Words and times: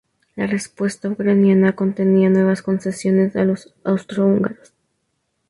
La 0.35 0.47
respuesta 0.47 1.09
ucraniana 1.09 1.75
contenía 1.75 2.27
nuevas 2.31 2.63
concesiones 2.63 3.35
a 3.35 3.45
los 3.45 3.75
austrohúngaros. 3.83 4.73